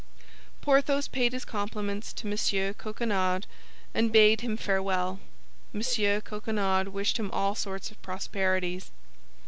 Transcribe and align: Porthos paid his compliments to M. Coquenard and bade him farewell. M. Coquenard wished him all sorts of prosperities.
Porthos 0.61 1.07
paid 1.07 1.31
his 1.31 1.45
compliments 1.45 2.11
to 2.11 2.27
M. 2.27 2.73
Coquenard 2.73 3.45
and 3.93 4.11
bade 4.11 4.41
him 4.41 4.57
farewell. 4.57 5.19
M. 5.75 5.81
Coquenard 6.21 6.87
wished 6.87 7.17
him 7.17 7.29
all 7.29 7.53
sorts 7.53 7.91
of 7.91 8.01
prosperities. 8.01 8.89